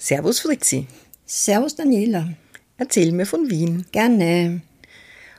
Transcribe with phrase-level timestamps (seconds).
[0.00, 0.86] Servus Fritzi.
[1.26, 2.28] Servus Daniela.
[2.76, 3.84] Erzähl mir von Wien.
[3.90, 4.62] Gerne.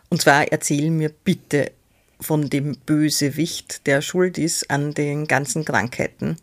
[0.09, 1.71] Und zwar erzähl mir bitte
[2.19, 6.35] von dem Bösewicht, der schuld ist an den ganzen Krankheiten,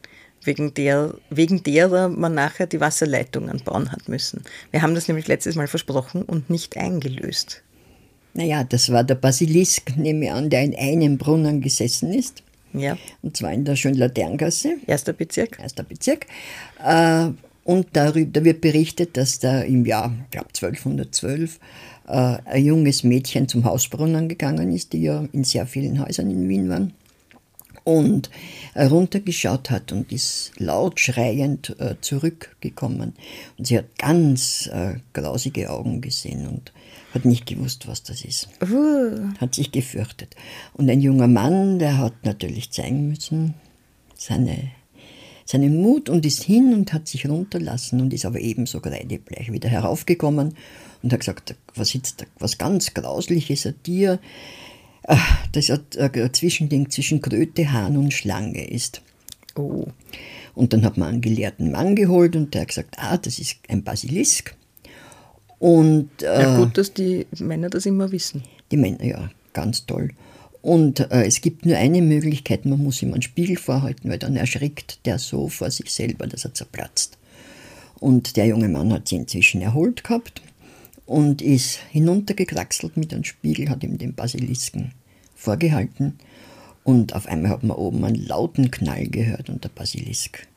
[0.43, 4.45] wegen, der, wegen derer man nachher die Wasserleitungen bauen hat müssen.
[4.71, 7.63] Wir haben das nämlich letztes Mal versprochen und nicht eingelöst.
[8.33, 12.43] Naja, das war der Basilisk, nehme ich an, der in einem Brunnen gesessen ist.
[12.73, 12.97] Ja.
[13.21, 14.77] Und zwar in der Schönlaterngasse.
[14.87, 15.59] Erster Bezirk.
[15.59, 16.27] Erster Bezirk.
[16.85, 17.31] Äh,
[17.67, 21.59] und darüber wird berichtet, dass da im Jahr, ich glaube 1212,
[22.07, 22.13] äh,
[22.45, 26.69] ein junges Mädchen zum Hausbrunnen gegangen ist, die ja in sehr vielen Häusern in Wien
[26.69, 26.93] waren.
[27.83, 28.31] Und
[28.77, 33.15] runtergeschaut hat und ist laut schreiend äh, zurückgekommen.
[33.59, 36.73] Und sie hat ganz äh, grausige Augen gesehen und
[37.15, 38.49] hat nicht gewusst, was das ist.
[38.63, 39.33] Uh.
[39.41, 40.37] Hat sich gefürchtet.
[40.75, 43.55] Und ein junger Mann, der hat natürlich zeigen müssen,
[44.15, 44.71] seine
[45.47, 49.69] seinen Mut und ist hin und hat sich runterlassen und ist aber ebenso kreidebleich wieder
[49.69, 50.55] heraufgekommen
[51.03, 54.19] und hat gesagt, was jetzt was ganz Grausliches an dir,
[55.07, 55.19] ah,
[55.53, 59.03] das ein Zwischending zwischen Kröte, Hahn und Schlange ist.
[59.55, 59.87] Oh.
[60.55, 63.57] Und dann hat man einen gelehrten Mann geholt und der hat gesagt, ah, das ist
[63.69, 64.55] ein Basilisk.
[65.59, 68.43] Und, äh, ja, gut, dass die Männer das immer wissen.
[68.71, 70.11] Die Männer, ja, ganz toll.
[70.67, 74.35] Und äh, es gibt nur eine Möglichkeit, man muss ihm einen Spiegel vorhalten, weil dann
[74.35, 77.19] erschrickt der so vor sich selber, dass er zerplatzt.
[78.01, 80.43] Und der junge Mann hat sich inzwischen erholt gehabt
[81.05, 84.91] und ist hinuntergekraxelt mit einem Spiegel, hat ihm den Basilisken
[85.37, 86.19] vorgehalten.
[86.83, 90.49] Und auf einmal hat man oben einen lauten Knall gehört und der Basilisk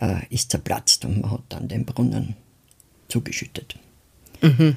[0.00, 2.36] äh, ist zerplatzt und man hat dann den Brunnen
[3.08, 3.74] zugeschüttet.
[4.42, 4.76] Mhm.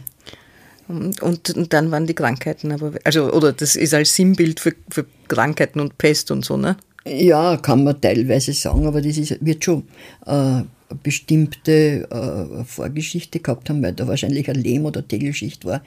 [0.87, 5.05] Und, und, dann waren die Krankheiten aber, also, oder das ist als Sinnbild für, für
[5.27, 6.77] Krankheiten und Pest und so, ne?
[7.05, 9.83] Ja, kann man teilweise sagen, aber das ist, wird schon
[10.25, 10.67] äh, eine
[11.03, 15.81] bestimmte äh, Vorgeschichte gehabt haben, weil da wahrscheinlich eine Lehm- oder Tegelschicht war.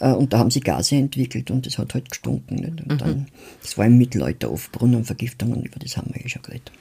[0.00, 2.56] Äh, und da haben sie Gase entwickelt und das hat halt gestunken.
[2.56, 2.80] Nicht?
[2.82, 2.98] Und mhm.
[2.98, 3.26] dann,
[3.62, 6.72] das war im Mittelalter oft Brunnenvergiftungen, über das haben wir eh schon geredet.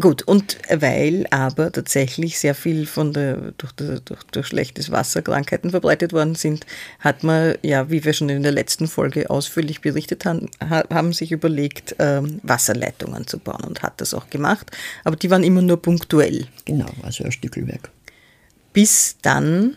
[0.00, 5.68] Gut, und weil aber tatsächlich sehr viel von der, durch, durch, durch schlechtes Wasser Krankheiten
[5.68, 6.64] verbreitet worden sind,
[7.00, 11.32] hat man, ja, wie wir schon in der letzten Folge ausführlich berichtet haben, haben sich
[11.32, 14.70] überlegt, ähm, Wasserleitungen zu bauen und hat das auch gemacht.
[15.04, 16.46] Aber die waren immer nur punktuell.
[16.64, 17.90] Genau, also ein Stückelwerk.
[18.72, 19.76] Bis dann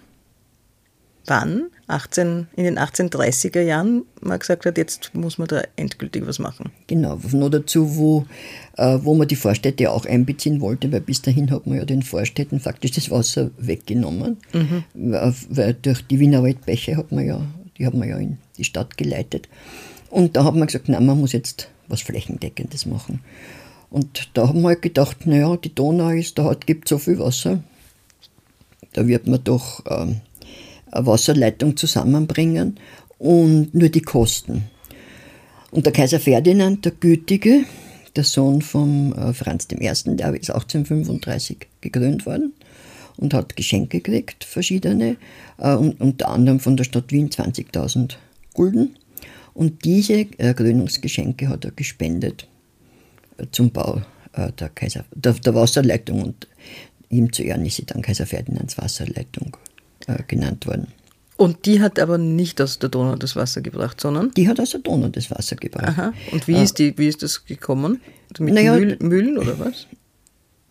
[1.26, 6.40] wann, 18, in den 1830er Jahren, man gesagt hat, jetzt muss man da endgültig was
[6.40, 6.72] machen.
[6.88, 8.26] Genau, noch dazu, wo,
[8.78, 12.04] äh, wo man die Vorstädte auch einbeziehen wollte, weil bis dahin hat man ja den
[12.04, 14.84] Vorstädten faktisch das Wasser weggenommen, mhm.
[14.94, 17.42] weil durch die Wiener Waldbäche hat man ja,
[17.78, 19.48] die hat man ja in die Stadt geleitet.
[20.10, 23.22] Und da hat man gesagt, nein, man muss jetzt was Flächendeckendes machen.
[23.90, 27.20] Und da haben wir halt gedacht, naja, die Donau ist, da gibt es so viel
[27.20, 27.64] Wasser,
[28.94, 30.22] da wird man doch ähm,
[30.94, 32.80] Wasserleitung zusammenbringen
[33.18, 34.64] und nur die Kosten.
[35.72, 37.64] Und der Kaiser Ferdinand, der Gütige,
[38.16, 42.54] der Sohn von äh, Franz I., der ist 1835 gekrönt worden
[43.18, 45.18] und hat Geschenke gekriegt, verschiedene,
[45.58, 48.16] äh, unter anderem von der Stadt Wien 20.000
[48.54, 48.98] Gulden.
[49.54, 52.48] Und diese äh, Krönungsgeschenke hat er gespendet
[53.52, 54.02] zum Bau
[54.36, 56.48] der, Kaiser, der, der Wasserleitung und
[57.10, 59.58] ihm zu Ehren ist sie dann Kaiser Ferdinands Wasserleitung
[60.08, 60.88] äh, genannt worden.
[61.36, 64.32] Und die hat aber nicht aus der Donau das Wasser gebracht, sondern?
[64.32, 65.88] Die hat aus der Donau das Wasser gebracht.
[65.88, 66.14] Aha.
[66.32, 68.02] Und wie, äh, ist, die, wie ist das gekommen?
[68.32, 69.88] Also mit naja, Mühl, Mühlen oder was?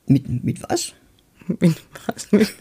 [0.06, 0.92] Mit, mit was?
[1.46, 1.74] Mit
[2.06, 2.30] was?
[2.30, 2.54] Mit,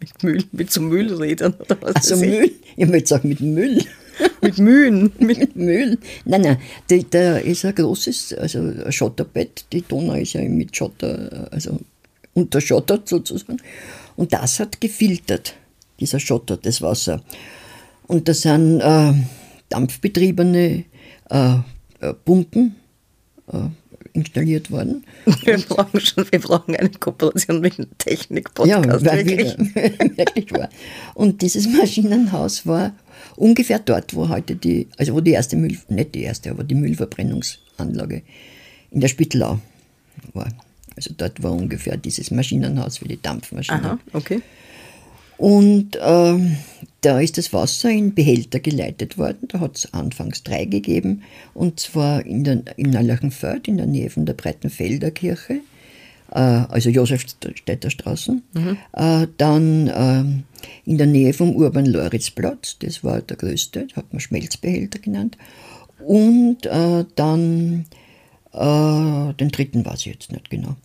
[0.00, 1.96] mit, Mühlen, mit so Mühlrädern oder was?
[1.96, 2.50] Also Mühlen?
[2.76, 3.84] Ich würde sagen mit Müll.
[4.42, 5.10] mit Mühlen.
[5.18, 5.98] mit Mühlen.
[6.26, 9.64] Nein, nein, da ist ein großes, also ein Schotterbett.
[9.72, 11.80] Die Donau ist ja mit Schotter, also
[12.34, 13.56] unterschottert sozusagen.
[14.16, 15.54] Und das hat gefiltert
[16.00, 17.22] dieser Schotter, das Wasser.
[18.06, 19.12] Und da sind äh,
[19.68, 20.84] dampfbetriebene
[21.30, 21.54] äh,
[22.00, 22.74] äh Pumpen
[23.52, 23.68] äh,
[24.12, 25.04] installiert worden.
[25.44, 29.04] Wir brauchen schon, wir brauchen eine Kooperation mit dem Technik-Podcast.
[29.04, 29.56] Ja, wirklich.
[30.16, 30.68] wirklich war.
[31.14, 32.92] Und dieses Maschinenhaus war
[33.36, 36.74] ungefähr dort, wo heute die, also wo die erste Müll, nicht die erste, aber die
[36.74, 38.22] Müllverbrennungsanlage
[38.90, 39.60] in der Spittelau
[40.32, 40.48] war.
[40.96, 43.82] Also dort war ungefähr dieses Maschinenhaus für die Dampfmaschine.
[43.82, 44.42] Aha, okay.
[45.40, 46.58] Und ähm,
[47.00, 49.48] da ist das Wasser in Behälter geleitet worden.
[49.48, 51.22] Da hat es anfangs drei gegeben.
[51.54, 55.60] Und zwar in, der, in Allerchenfeld, in der Nähe von der Breitenfelder Kirche,
[56.30, 58.42] äh, also Josefstädter Straßen.
[58.52, 58.76] Mhm.
[58.92, 60.24] Äh, dann äh,
[60.84, 65.38] in der Nähe vom Urban-Loritzplatz, das war der größte, das hat man Schmelzbehälter genannt.
[66.06, 67.86] Und äh, dann
[68.52, 70.76] äh, den dritten weiß ich jetzt nicht genau.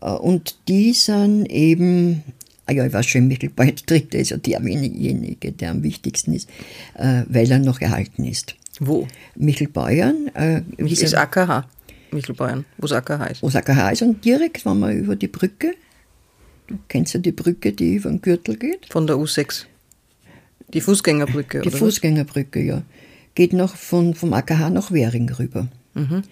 [0.00, 2.22] Äh, und die sind eben
[2.70, 6.48] ja, ich weiß schon, Mittelbau Dritte ist ja derjenige, der am wichtigsten ist,
[6.94, 8.54] äh, weil er noch erhalten ist.
[8.80, 9.06] Wo?
[9.36, 10.28] Michelbeuern.
[10.34, 11.66] Äh, Wie ist AKH?
[12.10, 13.42] Michelbeuern, wo es AKH ist.
[13.42, 15.74] Wo es AKH ist und direkt, wenn man über die Brücke,
[16.66, 18.86] du kennst ja die Brücke, die über den Gürtel geht?
[18.90, 19.64] Von der U6.
[20.72, 22.66] Die Fußgängerbrücke, Die oder Fußgängerbrücke, was?
[22.66, 22.82] ja.
[23.34, 25.68] Geht noch von, vom AKH nach Währing rüber.
[25.94, 26.22] Mhm.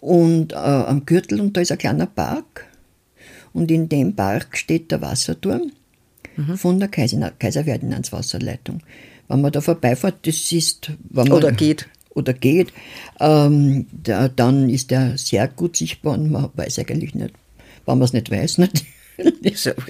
[0.00, 2.67] Und äh, am Gürtel, und da ist ein kleiner Park,
[3.58, 5.72] und in dem Park steht der Wasserturm
[6.36, 6.56] mhm.
[6.56, 8.80] von der Kaiser, Kaiser Ferdinands Wasserleitung.
[9.26, 10.92] Wenn man da vorbeifährt, das ist.
[11.10, 11.88] Man, oder geht.
[12.10, 12.72] Oder geht,
[13.20, 17.32] ähm, da, dann ist der sehr gut sichtbar und man weiß eigentlich nicht,
[17.86, 18.84] wenn man es nicht weiß, nicht.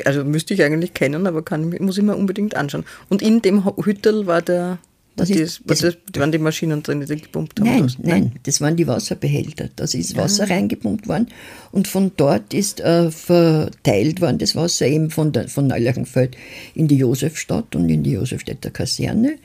[0.07, 2.87] Also müsste ich eigentlich kennen, aber kann, muss ich mir unbedingt anschauen.
[3.11, 4.79] Und in dem Hüttel war der
[5.19, 7.69] das, ist, das, das, waren die Maschinen drin, die gepumpt haben?
[7.69, 7.99] Nein, das?
[7.99, 9.69] nein, das waren die Wasserbehälter.
[9.77, 10.47] Da ist Wasser ah.
[10.47, 11.29] reingepumpt worden
[11.73, 16.37] und von dort ist äh, verteilt worden das Wasser eben von, der, von Neulerchenfeld
[16.75, 19.37] in die Josefstadt und in die Josefstädter Kaserne.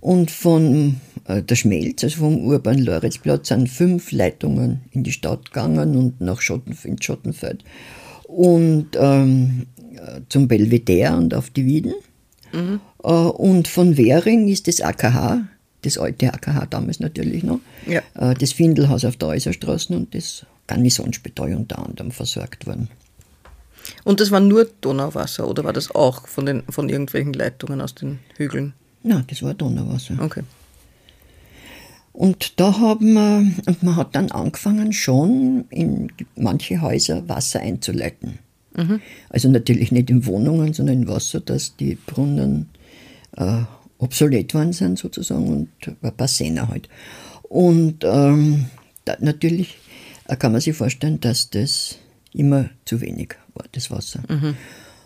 [0.00, 5.96] Und von äh, der Schmelz, also vom Urban-Loritzplatz, sind fünf Leitungen in die Stadt gegangen
[5.96, 7.64] und nach Schotten, ins Schottenfeld.
[8.24, 9.66] Und ähm,
[9.98, 11.94] äh, zum Belvedere und auf die Wieden.
[12.52, 12.80] Mhm.
[12.98, 15.46] Und von Währing ist das AKH,
[15.82, 18.02] das alte AKH damals natürlich noch, ja.
[18.14, 22.88] Äh, das Findelhaus auf der Äußerstraße und das Garnisonsspital unter anderem versorgt worden.
[24.04, 27.94] Und das war nur Donauwasser oder war das auch von, den, von irgendwelchen Leitungen aus
[27.94, 28.74] den Hügeln?
[29.02, 30.16] Nein, das war Donauwasser.
[30.20, 30.42] Okay.
[32.12, 38.40] Und da haben wir, und man hat dann angefangen, schon in manche Häuser Wasser einzuleiten.
[38.76, 39.00] Mhm.
[39.28, 42.68] Also natürlich nicht in Wohnungen, sondern in Wasser, dass die Brunnen
[43.36, 43.62] äh,
[43.98, 45.68] obsolet worden sind sozusagen und
[46.02, 46.88] ein paar Sehner halt.
[47.42, 48.66] Und ähm,
[49.04, 49.78] da, natürlich
[50.26, 51.98] äh, kann man sich vorstellen, dass das
[52.32, 54.22] immer zu wenig war, das Wasser.
[54.28, 54.54] Mhm.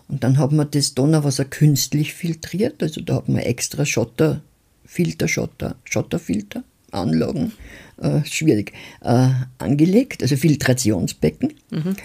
[0.08, 4.42] Und dann hat man das Donauwasser künstlich filtriert, also da hat man extra Schotter,
[4.84, 7.52] Filter, Schotter, Schotterfilter, Anlagen,
[7.96, 11.54] äh, schwierig, äh, angelegt, also Filtrationsbecken.
[11.70, 11.96] Mhm.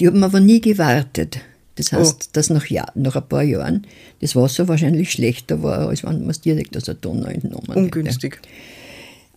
[0.00, 1.40] Die haben aber nie gewartet.
[1.76, 2.28] Das heißt, oh.
[2.32, 3.86] dass nach, Jahr, nach ein paar Jahren
[4.20, 8.36] das Wasser wahrscheinlich schlechter war, als wenn man es direkt aus der Donau entnommen Ungünstig.
[8.36, 8.48] Hätte.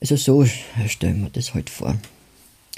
[0.02, 0.46] Also so
[0.88, 1.96] stellen wir das halt vor.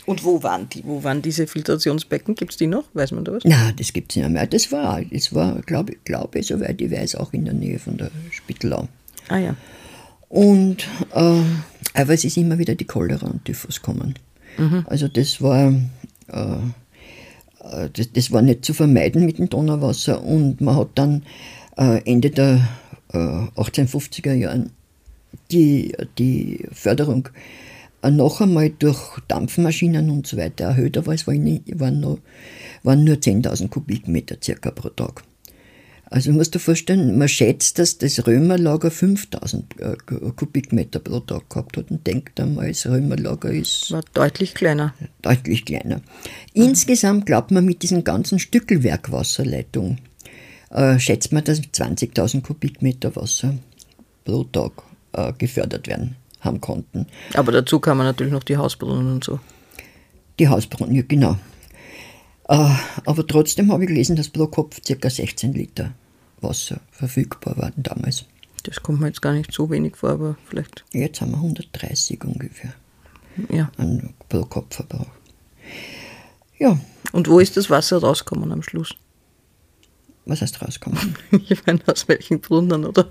[0.06, 0.84] Und wo waren die?
[0.86, 2.36] Wo waren diese Filtrationsbecken?
[2.36, 2.86] Gibt es die noch?
[2.94, 3.44] Weiß man da was?
[3.44, 4.48] Nein, das gibt es nicht mehr.
[4.48, 7.98] Das war, das war glaube glaub ich, soweit ich weiß, auch in der Nähe von
[7.98, 8.88] der Spittelau.
[9.28, 9.56] Ah ja.
[10.30, 11.42] Und, äh,
[11.94, 14.16] aber es ist immer wieder die Cholera und Typhus kommen.
[14.58, 14.86] Mhm.
[14.88, 15.74] Also das war,
[16.28, 16.58] äh,
[17.94, 21.24] das, das, war nicht zu vermeiden mit dem Donauwasser und man hat dann
[21.78, 22.68] äh, Ende der
[23.14, 24.72] äh, 1850er Jahren
[25.52, 27.30] die, die Förderung
[28.02, 32.20] äh, noch einmal durch Dampfmaschinen und so weiter erhöht, aber es waren, waren, nur,
[32.84, 35.24] waren nur 10.000 Kubikmeter circa pro Tag.
[36.10, 39.96] Also musst du vorstellen, man schätzt, dass das Römerlager 5000 äh,
[40.36, 43.92] Kubikmeter pro Tag gehabt hat und denkt einmal, das Römerlager ist.
[43.92, 44.94] War deutlich kleiner.
[45.22, 46.02] Deutlich kleiner.
[46.54, 50.00] Insgesamt glaubt man mit diesen ganzen Stückelwerkwasserleitungen,
[50.70, 53.56] äh, schätzt man, dass 20.000 Kubikmeter Wasser
[54.24, 54.72] pro Tag
[55.12, 57.08] äh, gefördert werden haben konnten.
[57.34, 59.40] Aber dazu kann man natürlich noch die Hausbrunnen und so.
[60.40, 61.38] Die Hausbrunnen, ja, genau.
[62.48, 62.76] Äh,
[63.06, 65.10] aber trotzdem habe ich gelesen, dass pro Kopf ca.
[65.10, 65.94] 16 Liter
[66.42, 68.26] Wasser verfügbar waren damals.
[68.64, 70.84] Das kommt mir jetzt gar nicht so wenig vor, aber vielleicht.
[70.92, 72.74] Jetzt haben wir 130 ungefähr.
[73.50, 73.72] Ja.
[73.78, 75.08] An pro Kopfverbrauch.
[76.58, 76.80] Ja.
[77.12, 78.96] Und wo ist das Wasser rausgekommen am Schluss?
[80.26, 81.16] Was heißt rauskommen?
[81.50, 83.10] ich meine, aus welchen Brunnen oder?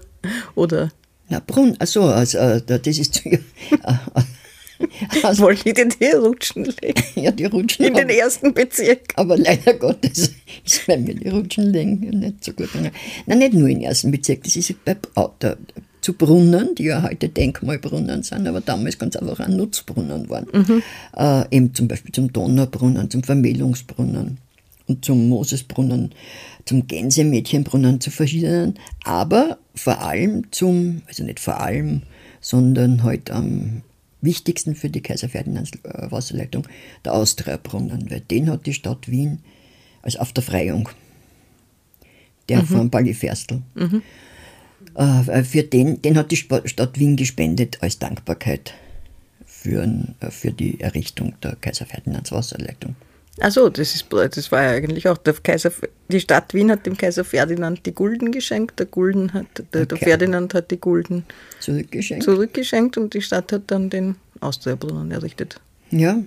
[0.54, 0.90] oder?
[1.28, 3.22] Na, Brunnen, achso, also, äh, das ist.
[5.22, 7.02] Also, Wollte ich die Rutschen legen?
[7.16, 7.86] Ja, die Rutschen.
[7.86, 9.00] In den ersten Bezirk.
[9.14, 10.32] Aber leider Gottes
[10.64, 12.68] ist bei mir die Rutschen legen nicht so gut.
[13.26, 14.96] Nein, nicht nur im ersten Bezirk, das ist bei,
[15.40, 15.56] der,
[16.00, 20.46] zu Brunnen, die ja heute Denkmalbrunnen sind, aber damals ganz einfach ein Nutzbrunnen waren.
[20.52, 20.82] Mhm.
[21.16, 24.38] Äh, eben zum Beispiel zum Donaubrunnen, zum Vermählungsbrunnen
[24.86, 26.14] und zum Mosesbrunnen,
[26.64, 32.02] zum Gänsemädchenbrunnen, zu verschiedenen, aber vor allem zum, also nicht vor allem,
[32.40, 33.82] sondern halt am
[34.20, 36.66] wichtigsten für die Kaiser Ferdinands äh, Wasserleitung,
[37.04, 39.40] der Austria-Brunnen, weil den hat die Stadt Wien
[40.02, 40.88] als auf der Freiung,
[42.48, 42.66] der mhm.
[42.66, 43.62] von Balliferstl.
[43.74, 44.02] Mhm.
[44.94, 48.74] Äh, für den, den hat die Stadt Wien gespendet als Dankbarkeit
[49.44, 49.84] für,
[50.20, 52.96] äh, für die Errichtung der Kaiser Ferdinands Wasserleitung.
[53.38, 55.70] Also das, ist, das war ja eigentlich auch der Kaiser,
[56.08, 59.86] die Stadt Wien hat dem Kaiser Ferdinand die Gulden geschenkt, der Gulden hat, der, okay.
[59.86, 61.26] der Ferdinand hat die Gulden
[61.60, 62.24] zurückgeschenkt.
[62.24, 65.60] zurückgeschenkt und die Stadt hat dann den Austriabrunnen errichtet.
[65.90, 66.18] Ja.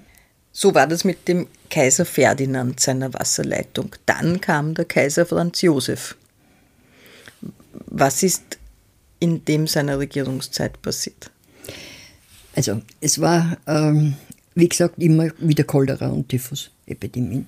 [0.51, 3.95] So war das mit dem Kaiser Ferdinand seiner Wasserleitung.
[4.05, 6.15] Dann kam der Kaiser Franz Josef.
[7.71, 8.59] Was ist
[9.19, 11.31] in dem seiner Regierungszeit passiert?
[12.55, 14.15] Also es war, ähm,
[14.59, 17.47] wie gesagt, immer wieder Cholera und Typhus-Epidemien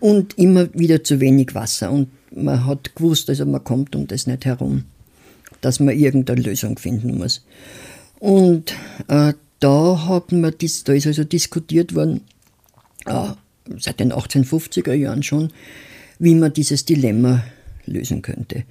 [0.00, 1.90] und immer wieder zu wenig Wasser.
[1.90, 4.84] Und man hat gewusst, also man kommt um das nicht herum,
[5.60, 7.44] dass man irgendeine Lösung finden muss.
[8.18, 8.74] Und
[9.08, 12.22] äh, da, hat man da ist also diskutiert worden,
[13.06, 13.30] äh,
[13.78, 15.50] seit den 1850er Jahren schon,
[16.18, 17.44] wie man dieses Dilemma
[17.86, 18.64] lösen könnte.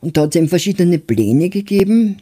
[0.00, 2.18] Und da hat es eben verschiedene Pläne gegeben,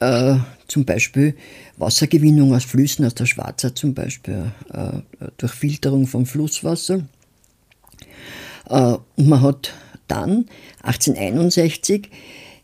[0.00, 1.36] äh, zum Beispiel
[1.76, 7.06] Wassergewinnung aus Flüssen, aus der Schwarzer zum Beispiel, äh, durch Filterung vom Flusswasser.
[8.68, 9.72] Äh, und man hat
[10.08, 10.46] dann,
[10.82, 12.10] 1861,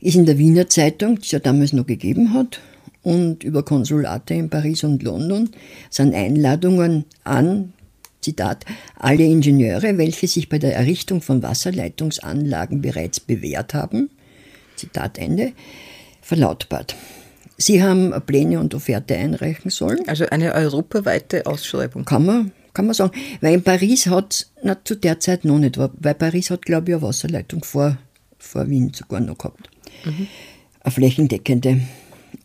[0.00, 2.60] ist in der Wiener Zeitung, die es ja damals noch gegeben hat,
[3.02, 5.50] und über Konsulate in Paris und London
[5.90, 7.72] sind Einladungen an,
[8.20, 8.64] Zitat,
[8.98, 14.10] alle Ingenieure, welche sich bei der Errichtung von Wasserleitungsanlagen bereits bewährt haben,
[14.74, 15.52] Zitat Ende,
[16.20, 16.96] verlautbart.
[17.58, 20.06] Sie haben Pläne und Offerte einreichen sollen.
[20.08, 22.04] Also eine europaweite Ausschreibung.
[22.04, 23.12] Kann man, kann man sagen.
[23.40, 26.96] Weil in Paris hat es zu der Zeit noch nicht, weil Paris hat, glaube ich,
[26.96, 27.96] eine Wasserleitung vor,
[28.38, 29.70] vor Wien sogar noch gehabt.
[30.04, 30.26] Mhm.
[30.80, 31.80] Eine flächendeckende.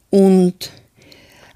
[0.10, 0.72] Und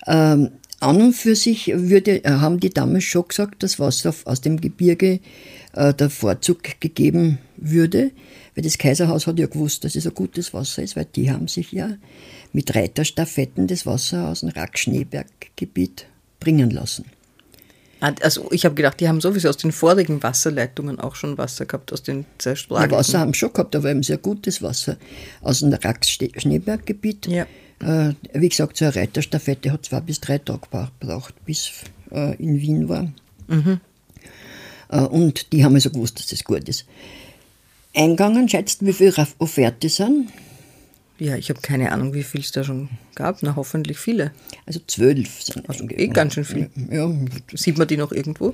[0.06, 4.60] ähm, an und für sich würde, haben die damals schon gesagt, dass Wasser aus dem
[4.60, 5.20] Gebirge
[5.74, 8.12] äh, der Vorzug gegeben würde.
[8.54, 11.48] Weil das Kaiserhaus hat ja gewusst, dass es ein gutes Wasser ist, weil die haben
[11.48, 11.92] sich ja
[12.56, 16.06] mit Reiterstaffetten das Wasser aus dem Rack-Schneeberg-Gebiet
[16.40, 17.06] bringen lassen.
[18.00, 21.66] Ah, also ich habe gedacht, die haben sowieso aus den vorigen Wasserleitungen auch schon Wasser
[21.66, 22.92] gehabt, aus den zerschlagenen.
[22.92, 24.98] Ja, Wasser haben sie schon gehabt, aber eben sehr gutes Wasser
[25.42, 27.28] aus dem Rack-Schneeberg-Gebiet.
[27.28, 27.46] Ja.
[27.82, 30.62] Äh, wie gesagt, so eine Reiterstaffette hat zwei bis drei Tage
[31.00, 31.72] gebraucht, bis
[32.12, 33.12] äh, in Wien war.
[33.48, 33.82] Mhm.
[34.90, 36.86] Äh, und die haben also gewusst, dass das gut ist
[37.96, 38.48] eingegangen?
[38.50, 40.30] Schätzt, wie viele Offerte sind?
[41.17, 43.41] Ja, ich habe keine Ahnung, wie viel es da schon gab.
[43.41, 44.31] Na, hoffentlich viele.
[44.65, 46.69] Also zwölf sind also eh ganz schön viel.
[46.91, 47.10] Ja.
[47.53, 48.53] Sieht man die noch irgendwo?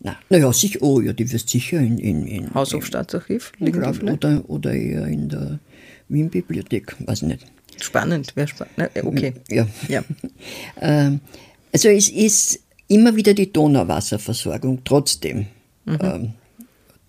[0.00, 4.42] Na, naja, sicher, oh ja, die wirst sicher in, in, in Haushochstaatsarchiv liegen glaub, oder,
[4.48, 5.60] oder eher in der
[6.08, 7.46] Wien-Bibliothek, weiß nicht.
[7.80, 8.90] Spannend, wäre spannend.
[9.02, 9.34] Okay.
[9.50, 9.66] Ja.
[9.88, 10.04] ja.
[10.80, 11.20] Ähm,
[11.72, 15.46] also es ist immer wieder die Donauwasserversorgung trotzdem.
[15.84, 15.98] Mhm.
[16.00, 16.34] Ähm,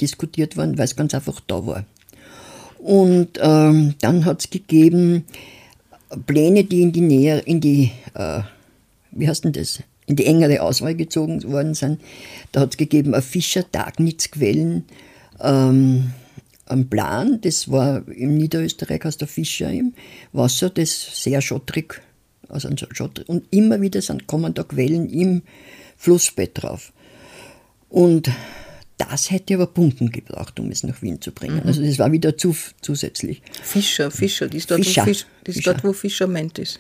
[0.01, 1.85] diskutiert worden, weil es ganz einfach da war.
[2.85, 5.25] Und ähm, dann hat es gegeben
[6.27, 8.41] Pläne, die in die Nähe, in die, äh,
[9.09, 11.99] wie heißt denn das, in die engere Auswahl gezogen worden sind.
[12.51, 14.83] Da hat es gegeben ein Fischer-Dagnitz-Quellen,
[15.41, 16.11] ähm,
[16.67, 19.95] ein Plan, das war im Niederösterreich aus der Fischer im
[20.31, 22.03] Wasser, das sehr schottrig,
[22.49, 25.41] also schottrig, und immer wieder sind, kommen da Quellen im
[25.97, 26.93] Flussbett drauf.
[27.89, 28.29] Und
[28.97, 31.57] das hätte aber Pumpen gebraucht, um es nach Wien zu bringen.
[31.57, 31.67] Mhm.
[31.67, 33.41] Also das war wieder zu, zusätzlich.
[33.61, 35.73] Fischer, Fischer, die ist dort, Fischer, wo, Fisch, die ist Fischer.
[35.73, 36.79] dort, wo Fischerment ist.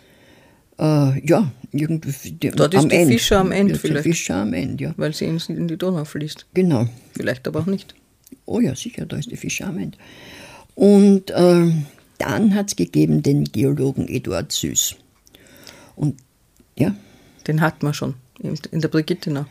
[0.77, 2.31] Äh, ja, irgendwie.
[2.31, 3.11] Die, dort ist die End.
[3.11, 4.03] Fischer am Ende vielleicht.
[4.03, 4.93] Fischer am Ende, ja.
[4.97, 6.47] Weil sie in, in die Donau fließt.
[6.53, 6.87] Genau.
[7.13, 7.95] Vielleicht aber auch nicht.
[8.45, 9.97] Oh ja, sicher, da ist die Fischer am Ende.
[10.75, 11.71] Und äh,
[12.17, 14.95] dann hat es gegeben den Geologen Eduard Süß.
[15.95, 16.17] Und
[16.77, 16.95] ja.
[17.47, 19.45] Den hat man schon in der Brigittenau.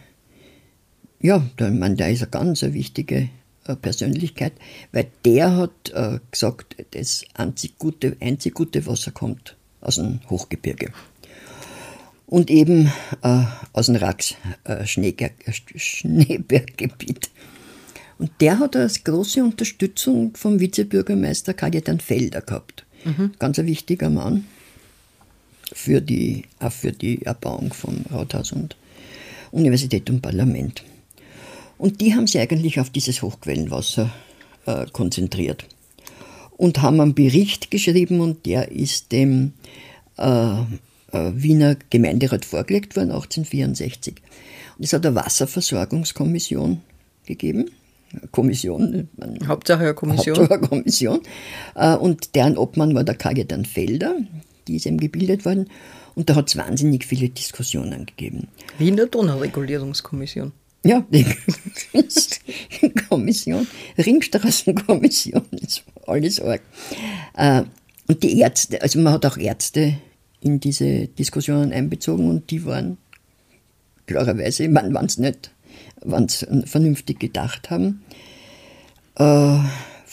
[1.25, 3.31] Ja, der, man, der ist eine ganz wichtige
[3.67, 4.53] äh, Persönlichkeit,
[4.93, 10.93] weil der hat äh, gesagt, das einzig gute, einzig gute Wasser kommt aus dem Hochgebirge.
[12.27, 17.31] Und eben äh, aus dem Rax äh, Schneeberggebiet.
[18.19, 22.85] Und der hat als große Unterstützung vom Vizebürgermeister Kajetan Felder gehabt.
[23.07, 23.33] Mhm.
[23.39, 24.45] Ganz ein wichtiger Mann
[25.73, 28.77] für die, auch für die Erbauung vom Rathaus und
[29.53, 30.85] Universität und Parlament.
[31.85, 34.11] Und die haben sich eigentlich auf dieses Hochquellenwasser
[34.65, 35.67] äh, konzentriert
[36.57, 39.53] und haben einen Bericht geschrieben und der ist dem
[40.17, 40.63] äh, äh,
[41.13, 44.15] Wiener Gemeinderat vorgelegt worden, 1864.
[44.79, 46.81] Und es hat eine Wasserversorgungskommission
[47.27, 47.71] gegeben.
[48.31, 49.11] Kommission.
[49.47, 50.39] Hauptsache eine Kommission.
[50.39, 51.21] Hauptsache eine Kommission.
[51.75, 54.17] Äh, und deren Obmann war der Kajetan Felder,
[54.69, 55.69] die ist eben gebildet worden.
[56.15, 58.49] Und da hat es wahnsinnig viele Diskussionen gegeben.
[58.79, 60.53] Wie in der Donauregulierungskommission.
[60.85, 61.03] Ja,
[61.95, 63.67] die Kommission,
[63.99, 66.63] Ringstraßenkommission, ist alles arg.
[67.37, 67.63] Äh,
[68.07, 69.97] und die Ärzte, also man hat auch Ärzte
[70.41, 72.99] in diese Diskussionen einbezogen und die waren
[74.07, 75.51] klarerweise, wenn sie nicht
[76.05, 78.03] wenn sie vernünftig gedacht haben,
[79.17, 79.59] äh,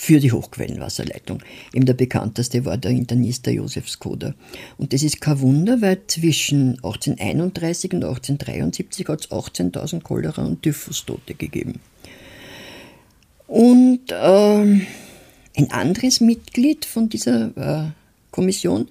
[0.01, 1.43] für die Hochquellenwasserleitung.
[1.75, 4.33] Eben der bekannteste war der Internist der Josef Skoda.
[4.79, 10.63] Und das ist kein Wunder, weil zwischen 1831 und 1873 hat es 18.000 Cholera- und
[10.63, 11.81] Typhustote gegeben.
[13.45, 17.91] Und äh, ein anderes Mitglied von dieser äh,
[18.31, 18.87] Kommission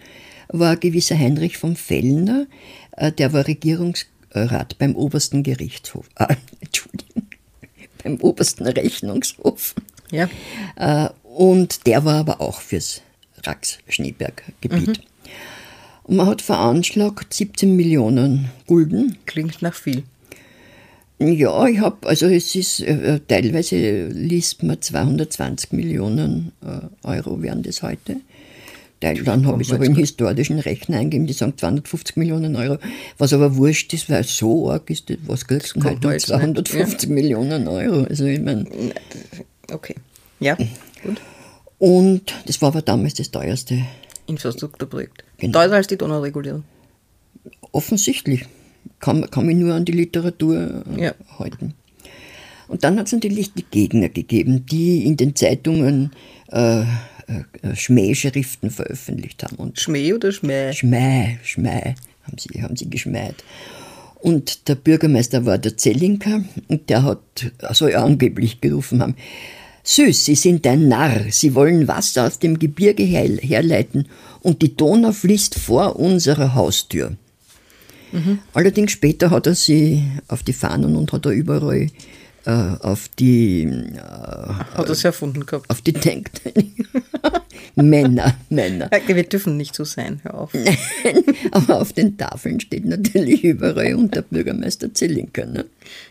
[0.47, 2.47] war gewisser Heinrich von Fellner,
[2.93, 7.25] äh, der war Regierungsrat beim obersten Gerichtshof, äh, Entschuldigung,
[8.05, 9.75] beim obersten Rechnungshof.
[10.11, 10.29] Ja.
[10.77, 13.03] Äh, und der war aber auch fürs
[13.45, 14.89] Rax-Schneeberg-Gebiet.
[14.89, 15.05] Mhm.
[16.05, 19.17] Und man hat veranschlagt 17 Millionen Gulden.
[19.27, 20.03] Klingt nach viel.
[21.21, 27.63] Ja, ich habe, also es ist, äh, teilweise liest man 220 Millionen äh, Euro wären
[27.63, 28.17] das heute.
[29.01, 32.79] Dann habe ich es aber im historischen Rechner eingegeben, die sagen 250 Millionen Euro,
[33.17, 37.15] was aber wurscht ist, weil so arg ist das, was kriegst du heute 250 ja.
[37.15, 38.05] Millionen Euro.
[38.05, 38.67] Also ich meine,
[39.73, 39.95] Okay.
[40.39, 40.57] Ja,
[41.03, 41.21] gut.
[41.79, 43.87] Und das war aber damals das teuerste
[44.27, 45.25] Infrastrukturprojekt.
[45.39, 45.59] Genau.
[45.59, 46.65] Teurer als die Donauregulierung.
[47.73, 48.47] Offensichtlich.
[48.99, 51.15] Kann, kann mich nur an die Literatur äh, ja.
[51.39, 51.75] halten.
[52.69, 56.13] Und dann hat es natürlich die Gegner gegeben, die in den Zeitungen
[56.53, 56.85] äh, äh,
[57.75, 59.57] Schmähschriften veröffentlicht haben.
[59.57, 60.73] Und Schmäh oder Schmäh?
[60.73, 63.37] Schmäh, Schmäh haben sie, haben sie geschmäht.
[64.21, 69.17] Und der Bürgermeister war der Zellinker und der hat, also angeblich gerufen haben,
[69.83, 74.07] Süß, Sie sind ein Narr, Sie wollen Wasser aus dem Gebirge herleiten
[74.41, 77.17] und die Donau fließt vor unserer Haustür.
[78.13, 78.41] Mhm.
[78.53, 81.89] Allerdings später hat er sie auf die Fahnen und hat er überall
[82.45, 83.63] äh, auf die.
[83.63, 85.69] Äh, hat er es erfunden gehabt?
[85.71, 86.31] Auf die Tank.
[87.77, 88.91] Männer, Männer.
[89.07, 90.55] Wir dürfen nicht so sein, hör auf.
[90.55, 95.47] Nein, aber auf den Tafeln steht natürlich überall unter Bürgermeister Zellinker.
[95.47, 95.65] Ne?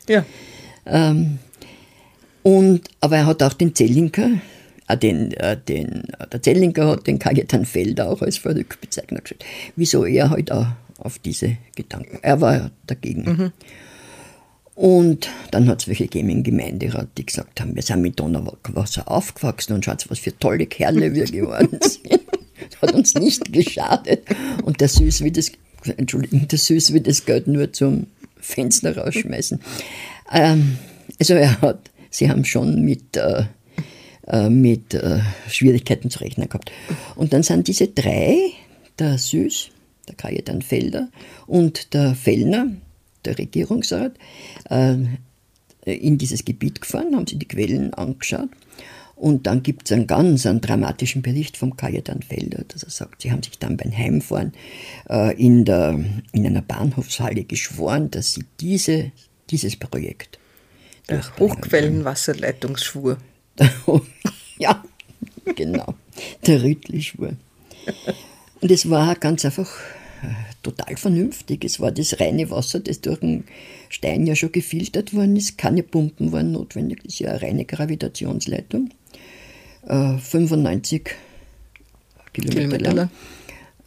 [0.07, 0.25] Ja.
[0.85, 1.39] Ähm,
[2.43, 4.29] und, aber er hat auch den Zellinker,
[4.87, 9.45] äh, den, äh, den, der Zellinker hat den Kajetan Felder auch als Verrückbezeichner gestellt.
[9.75, 10.67] Wieso er halt auch
[10.99, 12.19] auf diese Gedanken.
[12.21, 13.23] Er war dagegen.
[13.23, 13.51] Mhm.
[14.75, 19.11] Und dann hat es welche gegeben im Gemeinderat, die gesagt haben, wir sind mit Donauwasser
[19.11, 22.21] aufgewachsen und schaut, was für tolle Kerle wir geworden sind.
[22.69, 24.23] Das hat uns nicht geschadet.
[24.63, 25.51] Und der Süß wie das,
[25.97, 28.07] Entschuldigung, der Süß wie das Geld nur zum
[28.39, 29.59] Fenster rausschmeißen.
[30.31, 30.77] Ähm,
[31.19, 33.45] also er hat sie haben schon mit, äh,
[34.27, 35.19] äh, mit äh,
[35.49, 36.71] Schwierigkeiten zu rechnen gehabt.
[37.15, 38.37] Und dann sind diese drei,
[38.97, 39.69] der Süß,
[40.07, 41.09] der Kajetan Felder
[41.47, 42.67] und der Fellner,
[43.25, 44.13] der Regierungsrat,
[44.69, 44.95] äh,
[45.85, 48.49] in dieses Gebiet gefahren, haben sich die Quellen angeschaut.
[49.15, 53.21] Und dann gibt es einen ganz einen dramatischen Bericht vom Kajetan Felder, dass er sagt,
[53.21, 54.53] sie haben sich dann beim Heimfahren
[55.09, 55.99] äh, in, der,
[56.31, 59.11] in einer Bahnhofshalle geschworen, dass sie diese,
[59.49, 60.39] dieses Projekt
[61.39, 63.17] Hochquellenwasserleitungsschwur.
[64.57, 64.83] ja,
[65.55, 65.95] genau.
[66.45, 67.33] Der Rüttli-Schwur.
[68.61, 69.69] Und es war ganz einfach
[70.21, 70.27] äh,
[70.63, 71.63] total vernünftig.
[71.63, 73.45] Es war das reine Wasser, das durch den
[73.89, 75.57] Stein ja schon gefiltert worden ist.
[75.57, 77.03] Keine Pumpen waren notwendig.
[77.03, 78.89] Das ist ja eine reine Gravitationsleitung.
[79.87, 81.15] Äh, 95
[82.33, 83.09] Kilometer, Kilometer lang.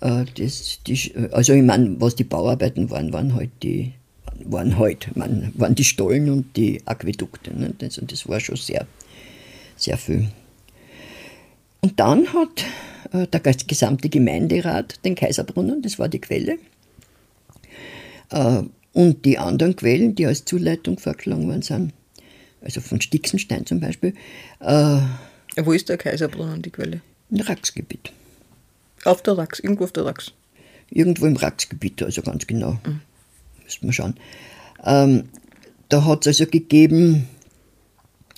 [0.01, 3.93] Äh, das, die, also ich meine, was die Bauarbeiten waren, waren halt die
[4.47, 7.57] waren halt, man, waren die Stollen und die Aquädukte.
[7.57, 7.75] Ne?
[7.79, 8.87] Das, das war schon sehr,
[9.77, 10.29] sehr viel.
[11.81, 12.65] Und dann hat
[13.13, 16.59] äh, der gesamte Gemeinderat den Kaiserbrunnen, das war die Quelle,
[18.31, 21.93] äh, und die anderen Quellen, die als Zuleitung vorgeschlagen worden sind,
[22.61, 24.15] also von Stixenstein zum Beispiel.
[24.61, 25.01] Äh,
[25.57, 27.01] Wo ist der Kaiserbrunnen, die Quelle?
[27.31, 28.13] Im Raxgebiet.
[29.05, 30.33] Auf der Rax, irgendwo auf der Rax?
[30.91, 32.79] Irgendwo im Raxgebiet, also ganz genau.
[32.85, 33.01] Mhm
[33.65, 34.15] müsste man schauen.
[34.85, 35.25] Ähm,
[35.89, 37.29] da hat es also gegeben,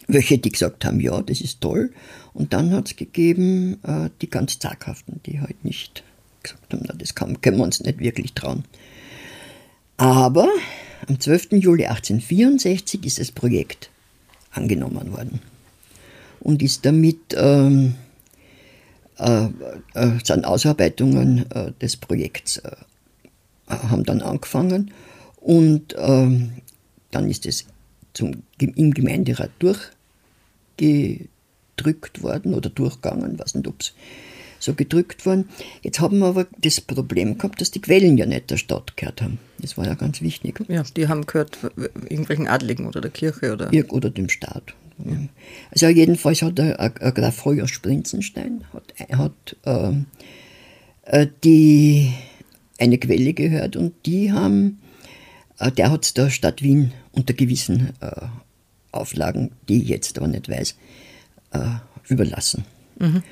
[0.06, 1.92] welche, die gesagt haben, ja, das ist toll.
[2.32, 6.02] Und dann hat es gegeben, äh, die ganz zaghaften, die halt nicht
[6.42, 8.64] gesagt haben, na, das kann, können wir uns nicht wirklich trauen.
[9.96, 10.48] Aber
[11.08, 11.52] am 12.
[11.52, 13.90] Juli 1864 ist das Projekt
[14.50, 15.40] angenommen worden
[16.40, 17.94] und ist damit ähm,
[19.18, 19.44] äh,
[19.94, 22.70] äh, sind Ausarbeitungen äh, des Projekts äh,
[23.68, 24.90] haben dann angefangen
[25.44, 26.52] und ähm,
[27.10, 27.66] dann ist es
[28.14, 29.50] zum, im Gemeinderat
[30.78, 33.92] durchgedrückt worden oder durchgegangen, weiß nicht, ob es
[34.58, 35.50] so gedrückt worden.
[35.82, 39.20] Jetzt haben wir aber das Problem gehabt, dass die Quellen ja nicht der Stadt gehört
[39.20, 39.38] haben.
[39.58, 40.64] Das war ja ganz wichtig.
[40.68, 41.58] Ja, die haben gehört
[42.08, 43.70] irgendwelchen Adligen oder der Kirche oder?
[43.90, 44.74] Oder dem Staat.
[45.04, 45.18] Ja.
[45.70, 50.06] Also jedenfalls hat der Graf Heuer Sprinzenstein hat, hat ähm,
[51.02, 52.12] äh, die
[52.78, 54.78] eine Quelle gehört und die haben,
[55.58, 58.26] der hat es der Stadt Wien unter gewissen äh,
[58.92, 60.76] Auflagen, die ich jetzt aber nicht weiß,
[61.52, 61.58] äh,
[62.08, 62.64] überlassen.
[62.98, 63.22] Mhm.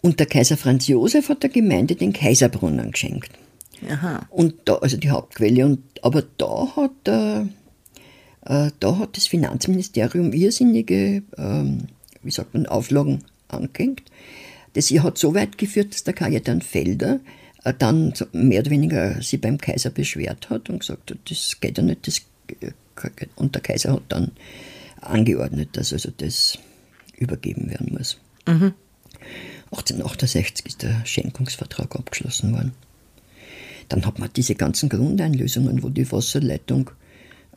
[0.00, 3.32] Und der Kaiser Franz Josef hat der Gemeinde den Kaiserbrunnen geschenkt.
[3.88, 4.26] Aha.
[4.30, 5.64] Und da, also die Hauptquelle.
[5.66, 7.40] Und, aber da hat, äh,
[8.46, 11.88] äh, da hat das Finanzministerium irrsinnige, ähm,
[12.22, 14.02] wie sagt man, Auflagen angehängt.
[14.74, 19.40] Das hat so weit geführt, dass der Kajetan Felder äh, dann mehr oder weniger sich
[19.40, 22.06] beim Kaiser beschwert hat und gesagt hat, das geht ja nicht.
[22.06, 22.22] Das,
[22.60, 22.72] äh,
[23.36, 24.32] und der Kaiser hat dann
[25.00, 26.58] angeordnet, dass also das
[27.16, 28.18] übergeben werden muss.
[28.46, 28.74] Mhm.
[29.72, 32.72] 1868 ist der Schenkungsvertrag abgeschlossen worden.
[33.88, 36.90] Dann hat man diese ganzen Grundeinlösungen, wo die Wasserleitung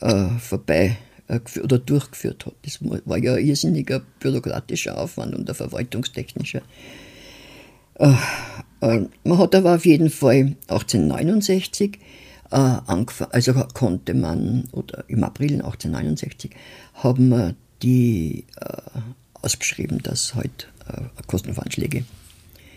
[0.01, 2.53] äh, vorbei äh, oder durchgeführt hat.
[2.63, 6.61] Das war ja ein irrsinniger bürokratischer Aufwand und ein verwaltungstechnischer.
[7.99, 8.15] Äh, äh,
[8.85, 11.99] man hat aber auf jeden Fall 1869
[12.51, 16.51] äh, angefangen, also konnte man, oder im April 1869
[16.95, 18.99] haben wir die äh,
[19.41, 22.03] ausgeschrieben, dass halt äh, Kostenvoranschläge.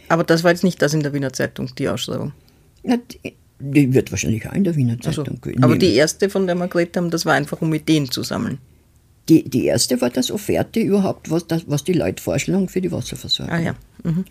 [0.09, 2.33] Aber das war jetzt nicht das in der Wiener Zeitung, die Ausschreibung?
[2.85, 6.47] Ja, die, die, wird wahrscheinlich auch in der Wiener Zeitung also, Aber die erste, von
[6.47, 8.59] der wir geredet haben, das war einfach, um Ideen zu sammeln.
[9.29, 12.93] Die, die erste war das Offerte überhaupt, was, das, was die Leute vorschlagen für die
[12.93, 13.53] Wasserversorgung.
[13.53, 13.75] Ah ja.
[14.05, 14.25] Mhm.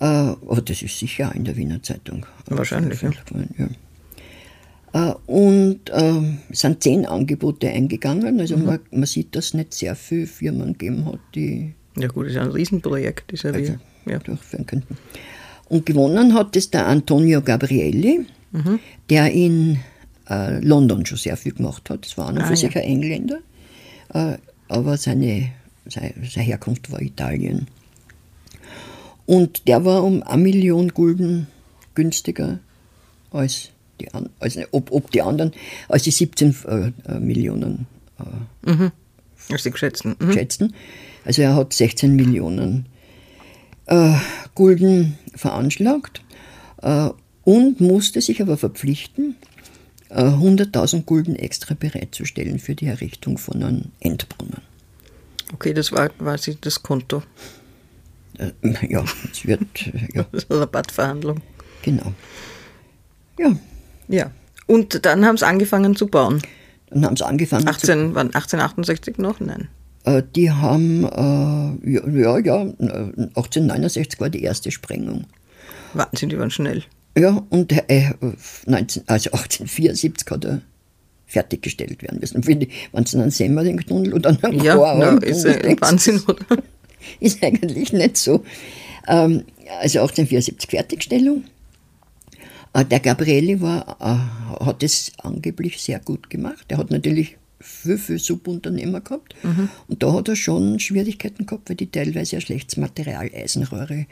[0.00, 2.26] Äh, aber das ist sicher in der Wiener Zeitung.
[2.46, 3.10] Wahrscheinlich, ja.
[3.58, 3.68] ja.
[4.92, 8.40] Äh, und äh, es sind zehn Angebote eingegangen.
[8.40, 8.64] Also mhm.
[8.66, 12.32] man, man, sieht, dass es nicht sehr viele Firmen gegeben hat, die ja gut, das
[12.32, 14.18] ist ein Riesenprojekt, das also, wir ja.
[14.18, 14.98] durchführen könnten.
[15.68, 18.78] Und gewonnen hat es der Antonio Gabrielli, mhm.
[19.08, 19.78] der in
[20.28, 22.04] äh, London schon sehr viel gemacht hat.
[22.04, 22.82] Das war an und ah, für sich ja.
[22.82, 23.38] ein Engländer,
[24.12, 24.36] äh,
[24.68, 25.50] aber seine,
[25.86, 27.66] seine, seine, Herkunft war Italien.
[29.26, 31.48] Und der war um eine Million Gulden
[31.94, 32.60] günstiger
[33.30, 34.08] als die,
[34.38, 35.52] als, ob, ob die anderen,
[35.88, 37.86] als die 17 äh, äh, Millionen.
[38.64, 38.92] Äh, mhm.
[39.50, 40.16] Als die geschätzten.
[40.18, 40.26] Mhm.
[40.26, 40.74] geschätzten.
[41.24, 42.86] Also er hat 16 Millionen
[43.86, 44.14] äh,
[44.54, 46.22] Gulden veranschlagt
[46.82, 47.10] äh,
[47.44, 49.36] und musste sich aber verpflichten,
[50.10, 54.62] äh, 100.000 Gulden extra bereitzustellen für die Errichtung von einem Endbrunnen.
[55.52, 57.22] Okay, das war quasi das Konto.
[58.38, 58.52] Äh,
[58.88, 59.60] ja, es wird.
[60.14, 60.26] Ja.
[60.50, 61.40] Rabattverhandlung.
[61.82, 62.12] Genau.
[63.38, 63.56] Ja.
[64.08, 64.30] Ja.
[64.66, 66.42] Und dann haben sie angefangen zu bauen.
[66.90, 69.40] Dann haben sie angefangen 18, zu, wann, 1868 noch?
[69.40, 69.68] Nein.
[70.04, 75.26] Äh, die haben, äh, ja, ja, 1869 war die erste Sprengung.
[75.94, 76.84] Wahnsinn, die waren schnell.
[77.18, 78.12] Ja, und äh,
[78.66, 80.60] 19, also 1874 hat er
[81.26, 82.46] fertiggestellt werden müssen.
[82.46, 86.44] Wenn es einen Semmering-Tunnel oder einen ja, no, ist ein Wahnsinn, oder?
[87.20, 88.44] Ist eigentlich nicht so.
[89.08, 89.44] Ähm,
[89.80, 91.44] also 1874 Fertigstellung.
[92.76, 96.66] Äh, der Gabrielli war, äh, hat es angeblich sehr gut gemacht.
[96.68, 99.34] Er hat natürlich viel, viel Subunternehmer gehabt.
[99.42, 99.68] Mhm.
[99.88, 104.06] Und da hat er schon Schwierigkeiten gehabt, weil die teilweise ja schlechtes Material, Eisenrohre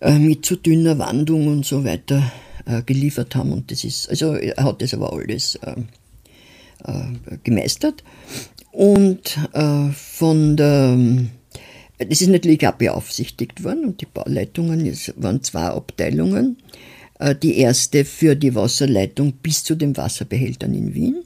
[0.00, 2.32] äh, mit zu dünner Wandung und so weiter
[2.66, 3.52] äh, geliefert haben.
[3.52, 5.76] Und das ist, also er hat das aber alles äh,
[6.84, 8.02] äh gemeistert.
[8.72, 9.36] Und
[9.92, 10.96] von der,
[12.08, 16.56] das ist natürlich auch beaufsichtigt worden und die Bauleitungen, waren zwei Abteilungen.
[17.18, 21.22] Äh, die erste für die Wasserleitung bis zu den Wasserbehältern in Wien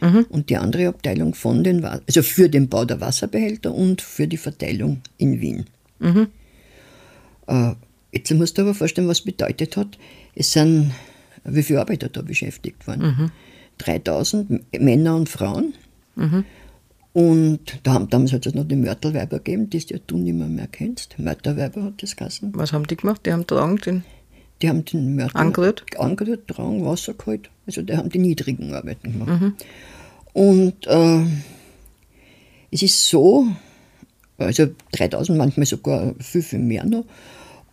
[0.00, 0.26] mhm.
[0.28, 4.36] und die andere Abteilung von den, also für den Bau der Wasserbehälter und für die
[4.36, 5.64] Verteilung in Wien.
[5.98, 6.28] Mhm.
[7.46, 7.72] Äh,
[8.12, 9.98] jetzt musst du aber vorstellen, was bedeutet hat.
[10.34, 10.92] Es sind,
[11.44, 13.00] wie viele Arbeiter da beschäftigt waren?
[13.00, 13.30] Mhm.
[13.78, 15.72] 3000 Männer und Frauen.
[16.16, 16.44] Mhm.
[17.12, 20.68] Und da haben, damals hat es noch die Mörtelweiber gegeben, die du nicht mehr, mehr
[20.68, 21.18] kennst.
[21.18, 22.52] Mörtelweiber hat das geheißen.
[22.54, 23.26] Was haben die gemacht?
[23.26, 24.04] Die haben tragen den.
[24.62, 27.50] Die haben den Mörtel angerührt, angerührt tragen, Wasser geholt.
[27.66, 29.40] Also die haben die niedrigen Arbeiten gemacht.
[29.40, 29.54] Mhm.
[30.32, 31.22] Und äh,
[32.70, 33.46] es ist so,
[34.38, 37.06] also 3000, manchmal sogar viel, viel mehr noch.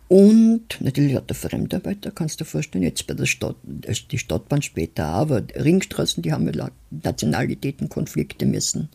[0.08, 4.62] Und natürlich hat der Fremdarbeiter, kannst du dir vorstellen, jetzt bei der Stadt, die Stadtbahn
[4.62, 8.88] später auch, aber Ringstraßen, die haben ja Nationalitätenkonflikte müssen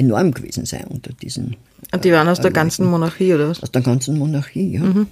[0.00, 1.56] enorm gewesen sein unter diesen.
[1.92, 3.62] Und die waren aus äh, der ganzen Monarchie, oder was?
[3.62, 4.80] Aus der ganzen Monarchie, ja.
[4.80, 5.06] Mhm.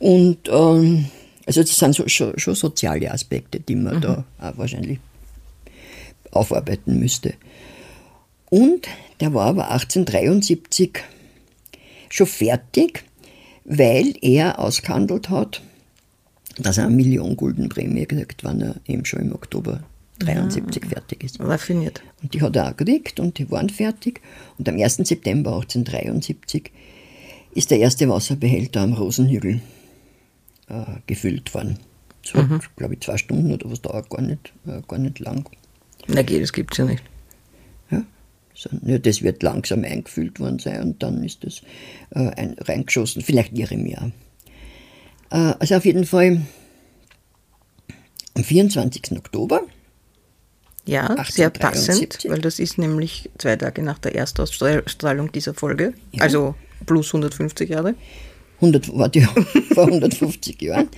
[0.00, 1.06] Und ähm,
[1.46, 4.00] also das sind so, schon, schon, soziale Aspekte, die man mhm.
[4.00, 4.98] da auch wahrscheinlich
[6.32, 7.34] aufarbeiten müsste.
[8.50, 8.88] Und
[9.20, 10.98] der war aber 1873
[12.10, 13.04] schon fertig,
[13.64, 15.62] weil er ausgehandelt hat,
[16.58, 19.80] dass er eine Million Gulden Prämie kriegt, wenn er eben schon im Oktober
[20.18, 21.40] 73 ja, fertig ist.
[21.40, 22.02] Raffiniert.
[22.22, 24.20] Und die hat er auch gekriegt und die waren fertig.
[24.58, 24.96] Und am 1.
[24.96, 26.70] September 1873
[27.54, 29.60] ist der erste Wasserbehälter am Rosenhügel
[30.68, 31.78] äh, gefüllt worden.
[32.22, 32.60] So, mhm.
[32.76, 35.48] glaube ich, zwei Stunden oder was dauert gar nicht, äh, gar nicht lang.
[36.06, 37.02] Na geht, das gibt es ja nicht.
[37.90, 38.04] Ja,
[38.54, 41.62] so, ja, das wird langsam eingefüllt worden sein und dann ist das
[42.10, 44.10] äh, ein, reingeschossen, vielleicht ihre mehr.
[45.30, 46.42] Äh, also auf jeden Fall
[48.34, 49.12] am 24.
[49.12, 49.62] Oktober.
[50.86, 56.22] Ja, sehr passend, weil das ist nämlich zwei Tage nach der Erstausstrahlung dieser Folge, ja.
[56.22, 57.94] also plus 150 Jahre.
[58.56, 59.20] 100, war die,
[59.74, 60.88] vor 150 Jahren,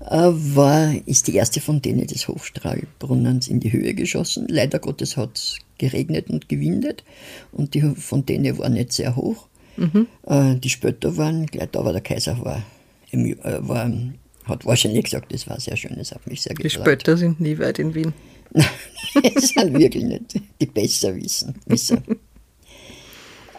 [0.00, 4.46] äh, war, ist die erste Fontäne des Hofstrahlbrunnens in die Höhe geschossen.
[4.48, 7.04] Leider Gottes hat es geregnet und gewindet
[7.52, 9.48] und die Fontäne war nicht sehr hoch.
[9.76, 10.06] Mhm.
[10.26, 12.62] Äh, die Spötter waren gleich da, aber der Kaiser war,
[13.10, 13.90] äh, war,
[14.44, 16.72] hat wahrscheinlich gesagt, das war sehr schön, das hat mich sehr gefreut.
[16.72, 18.12] Die Spötter sind nie weit in Wien.
[18.52, 18.66] Nein,
[19.34, 21.54] das sind wirklich nicht die Besserwisser.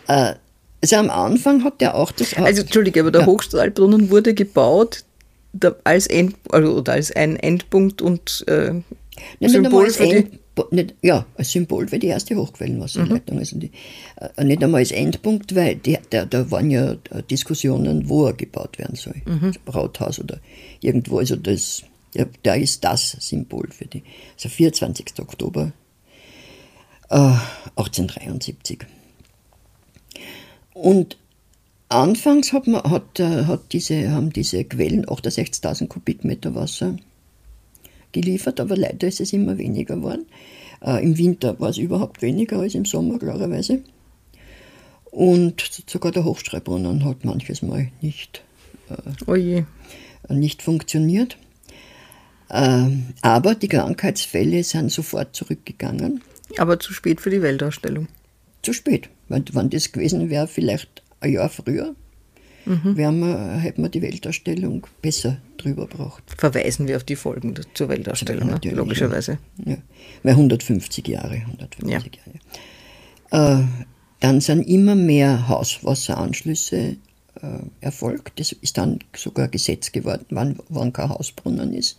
[0.07, 0.33] äh,
[0.81, 2.33] also am Anfang hat der auch das.
[2.35, 3.27] Also Entschuldige, aber der ja.
[3.27, 5.05] Hochstrahlbrunnen wurde gebaut
[5.83, 8.73] als, End, also, oder als ein Endpunkt und äh,
[9.39, 10.39] Nein, Symbol für die.
[10.69, 13.35] Nicht, ja, als Symbol für die erste Hochquellenwasserleitung.
[13.35, 13.39] Mhm.
[13.39, 13.71] Also die,
[14.17, 18.33] äh, nicht einmal als Endpunkt, weil die, da, da waren ja äh, Diskussionen, wo er
[18.33, 19.15] gebaut werden soll.
[19.25, 19.45] Mhm.
[19.45, 20.39] Also Brauthaus oder
[20.79, 21.17] irgendwo.
[21.17, 24.03] Also das, ja, da ist das Symbol für die.
[24.35, 25.19] Also 24.
[25.19, 25.71] Oktober
[27.09, 27.15] äh,
[27.75, 28.79] 1873.
[30.73, 31.17] Und
[31.89, 36.97] anfangs hat man, hat, äh, hat diese, haben diese Quellen 68.000 Kubikmeter Wasser
[38.11, 40.25] geliefert, aber leider ist es immer weniger geworden.
[40.81, 43.81] Äh, Im Winter war es überhaupt weniger als im Sommer, klarerweise.
[45.11, 48.43] Und sogar der Hochstrahlbrunnen hat manches Mal nicht,
[49.27, 49.63] äh,
[50.33, 51.37] nicht funktioniert.
[52.53, 52.89] Äh,
[53.21, 56.21] aber die Krankheitsfälle sind sofort zurückgegangen.
[56.57, 58.07] Aber zu spät für die Weltausstellung.
[58.61, 59.09] Zu spät.
[59.27, 61.95] Wenn, wenn das gewesen wäre, vielleicht ein Jahr früher,
[62.65, 62.95] mhm.
[62.95, 66.23] wir, hätten wir die Weltausstellung besser drüber gebracht.
[66.37, 68.59] Verweisen wir auf die Folgen zur Weltausstellung, ne?
[68.71, 69.39] logischerweise.
[69.65, 69.77] Ja.
[70.21, 72.33] Weil 150 Jahre, 150 ja.
[73.31, 73.61] Jahre.
[73.61, 73.65] Äh,
[74.19, 76.97] dann sind immer mehr Hauswasseranschlüsse äh,
[77.81, 78.39] erfolgt.
[78.39, 81.97] Das ist dann sogar Gesetz geworden, wann, wann kein Hausbrunnen ist,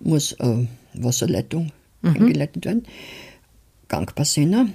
[0.00, 2.16] muss äh, Wasserleitung mhm.
[2.16, 2.84] eingeleitet werden.
[3.88, 4.66] Gangbassiner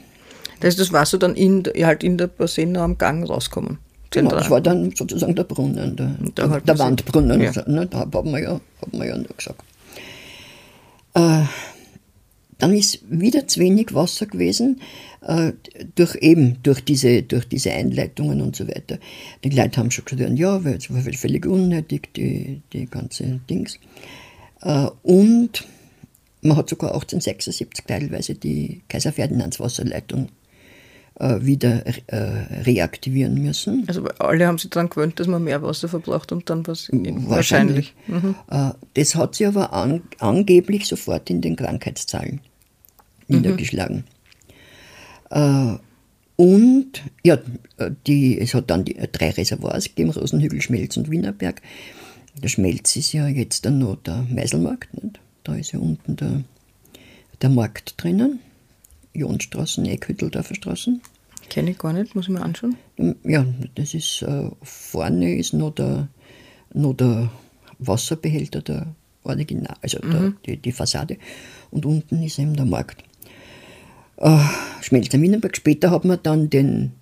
[0.63, 3.79] da ist das Wasser dann in, halt in der Bassina am Gang rauskommen.
[4.11, 7.41] Genau, das war dann sozusagen der Brunnen, der, der, halt der Wandbrunnen.
[7.41, 7.51] Ja.
[7.67, 9.61] Ne, da haben wir ja, haben wir ja nur gesagt.
[11.15, 11.43] Äh,
[12.59, 14.79] dann ist wieder zu wenig Wasser gewesen,
[15.19, 15.51] äh,
[15.95, 18.99] durch eben durch diese, durch diese Einleitungen und so weiter.
[19.43, 23.79] Die Leute haben schon gesagt, ja, es war völlig unnötig, die, die ganze Dings.
[24.63, 25.65] Äh, und
[26.41, 30.29] man hat sogar 1876 teilweise die Kaiser Ferdinands Wasserleitung
[31.19, 32.15] äh, wieder äh,
[32.63, 33.83] reaktivieren müssen.
[33.87, 37.29] Also alle haben sich daran gewöhnt, dass man mehr Wasser verbraucht und dann was wahrscheinlich.
[37.29, 37.93] wahrscheinlich.
[38.07, 38.35] Mhm.
[38.93, 42.41] Das hat sich aber an, angeblich sofort in den Krankheitszahlen
[43.27, 43.35] mhm.
[43.37, 44.03] niedergeschlagen.
[46.35, 47.37] Und ja,
[48.05, 51.61] die, es hat dann die, drei Reservoirs gegeben, Rosenhügel, Schmelz und Wienerberg.
[52.41, 54.93] Der Schmelz ist ja jetzt dann noch der Meiselmarkt.
[55.01, 55.19] Nicht?
[55.43, 56.43] Da ist ja unten der,
[57.41, 58.39] der Markt drinnen.
[59.13, 61.01] Jonstraßen, Eckhütteldorfer Straßen.
[61.49, 62.75] Kenne ich gar nicht, muss ich mir anschauen.
[63.23, 66.07] Ja, das ist äh, vorne ist noch der,
[66.73, 67.29] noch der
[67.79, 70.11] Wasserbehälter, der Original, also mhm.
[70.11, 71.17] der, die, die Fassade.
[71.69, 73.03] Und unten ist eben der Markt.
[74.17, 74.39] Äh,
[74.81, 75.55] Schmelzer Wienerberg.
[75.55, 76.93] Später hat man dann den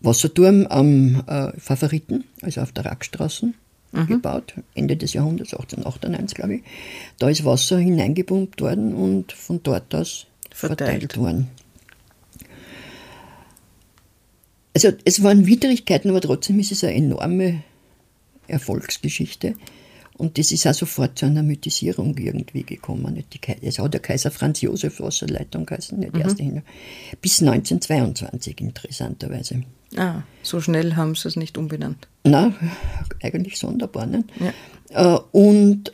[0.00, 3.52] Wasserturm am äh, Favoriten, also auf der Rackstraße,
[3.92, 4.06] mhm.
[4.06, 6.62] gebaut, Ende des Jahrhunderts, 1898 glaube ich.
[7.18, 11.48] Da ist Wasser hineingepumpt worden und von dort aus verteilt, verteilt worden.
[14.74, 17.62] Also es waren Widrigkeiten, aber trotzdem ist es eine enorme
[18.46, 19.54] Erfolgsgeschichte.
[20.18, 23.22] Und das ist auch sofort zu einer Mythisierung irgendwie gekommen.
[23.62, 26.20] Es hat der Kaiser Franz Josef Wasserleitung geheißen, nicht mhm.
[26.20, 26.62] erste hin.
[27.22, 29.62] Bis 1922 interessanterweise.
[29.96, 32.08] Ah, so schnell haben sie es nicht umbenannt.
[32.24, 32.52] Na,
[33.22, 34.06] eigentlich sonderbar.
[34.06, 34.24] Ne?
[34.40, 34.52] Ja.
[34.90, 35.92] Äh, und äh,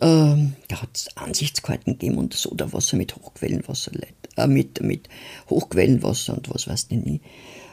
[0.68, 3.92] da hat es Ansichtskarten gegeben und Sodawasser mit Hochquellenwasser,
[4.36, 5.08] äh, mit, mit
[5.50, 7.20] Hochquellenwasser und was weiß ich nie.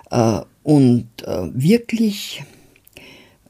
[0.10, 2.44] Äh, und äh, wirklich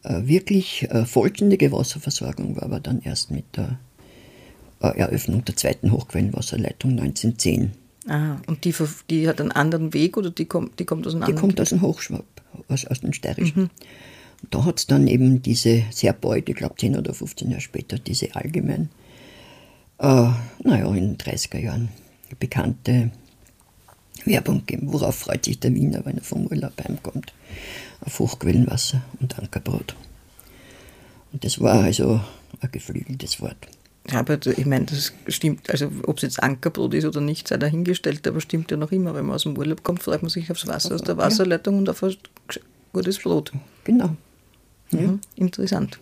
[0.04, 3.80] äh, wirklich vollständige Wasserversorgung war aber dann erst mit der
[4.80, 7.74] Eröffnung der zweiten Hochquellenwasserleitung 1910.
[8.08, 8.74] Ah, und die,
[9.12, 11.62] die hat einen anderen Weg oder die kommt, die kommt aus einem anderen Die kommt
[11.62, 12.26] aus dem Hochschwab,
[12.68, 13.64] aus, aus dem Steirischen.
[13.64, 13.70] Mhm.
[14.50, 18.00] Da hat es dann eben diese sehr bald, ich glaube 10 oder 15 Jahre später,
[18.00, 18.90] diese allgemein,
[20.00, 20.30] äh,
[20.64, 21.90] naja, in den 30er Jahren
[22.40, 23.12] bekannte
[24.26, 24.92] Werbung gegeben.
[24.92, 27.34] Worauf freut sich der Wiener, wenn er vom Urlaub heimkommt?
[28.02, 29.96] auf Hochquellenwasser und Ankerbrot.
[31.32, 32.22] Und das war also
[32.60, 33.68] ein geflügeltes Wort.
[34.12, 38.28] Aber ich meine, das stimmt, also ob es jetzt Ankerbrot ist oder nicht, sei dahingestellt,
[38.28, 39.14] aber stimmt ja noch immer.
[39.14, 41.90] Wenn man aus dem Urlaub kommt, freut man sich aufs Wasser aus der Wasserleitung und
[41.90, 42.16] auf ein
[42.94, 43.52] gutes Brot.
[43.84, 44.16] Genau.
[44.92, 45.02] Ja.
[45.02, 46.00] Mhm, interessant.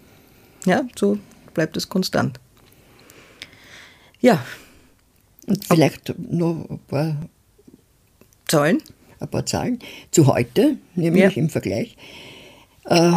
[0.65, 1.17] Ja, so
[1.53, 2.39] bleibt es konstant.
[4.19, 4.43] Ja.
[5.47, 7.17] Und vielleicht noch ein paar
[8.47, 8.81] Zahlen?
[9.19, 9.79] ein paar Zahlen,
[10.11, 11.29] zu heute, nämlich ja.
[11.41, 11.97] im Vergleich.
[12.85, 13.11] Äh,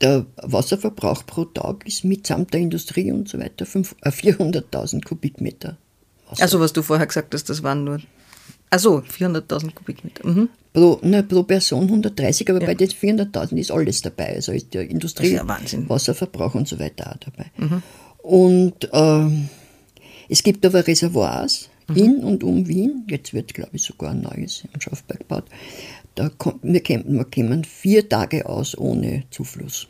[0.00, 5.76] der Wasserverbrauch pro Tag ist mitsamt der Industrie und so weiter 400.000 äh, Kubikmeter.
[6.28, 6.42] Wasser.
[6.42, 8.00] Also was du vorher gesagt hast, das waren nur
[8.70, 10.26] also 400.000 Kubikmeter.
[10.26, 10.48] Mhm.
[10.72, 12.66] Pro, ne, pro Person 130, aber ja.
[12.66, 14.34] bei den 400.000 ist alles dabei.
[14.34, 17.50] Also ist der Industrie, ja Wasserverbrauch und so weiter auch dabei.
[17.56, 17.82] Mhm.
[18.18, 19.48] Und äh,
[20.28, 21.96] es gibt aber Reservoirs, mhm.
[21.96, 23.04] in und um Wien.
[23.08, 25.44] Jetzt wird, glaube ich, sogar ein neues im Schafberg gebaut.
[26.14, 29.88] Da kommt, wir, kämen, wir kämen vier Tage aus ohne Zufluss.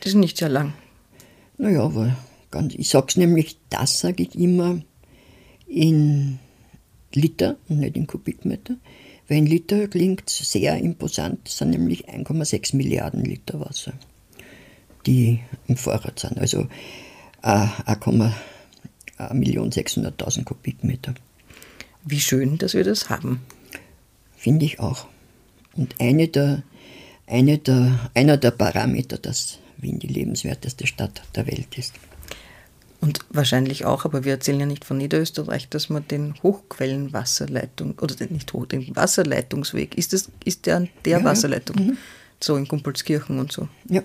[0.00, 0.72] Das ist nicht sehr lang.
[1.58, 2.16] Naja, aber
[2.50, 4.80] ganz, ich sage es nämlich, das sage ich immer
[5.66, 6.38] in
[7.16, 8.76] Liter und nicht in Kubikmeter.
[9.28, 13.92] Weil in Liter klingt sehr imposant, das sind nämlich 1,6 Milliarden Liter Wasser,
[15.06, 16.38] die im Vorrat sind.
[16.38, 16.66] Also
[17.42, 17.66] äh,
[19.18, 21.14] 1.600.000 Kubikmeter.
[22.04, 23.40] Wie schön, dass wir das haben.
[24.36, 25.06] Finde ich auch.
[25.74, 26.62] Und eine der,
[27.26, 31.94] eine der, einer der Parameter, dass Wien die lebenswerteste Stadt der Welt ist.
[33.02, 38.14] Und wahrscheinlich auch, aber wir erzählen ja nicht von Niederösterreich, dass man den Hochquellenwasserleitung, oder
[38.14, 41.84] den, nicht Hoch, den Wasserleitungsweg, ist, das, ist der der ja, Wasserleitung, ja.
[41.84, 41.98] Mhm.
[42.40, 43.68] so in Kumpelskirchen und so.
[43.88, 44.02] Ja.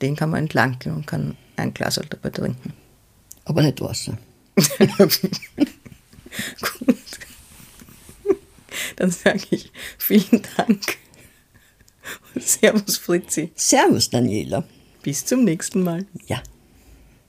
[0.00, 2.72] Den kann man entlang gehen und kann ein Glas halt dabei trinken
[3.46, 4.18] aber nicht Wasser.
[4.88, 5.20] Gut.
[8.96, 10.82] Dann sage ich vielen Dank.
[12.36, 13.52] Servus, Fritzi.
[13.54, 14.64] Servus, Daniela.
[15.02, 16.06] Bis zum nächsten Mal.
[16.26, 16.42] Ja.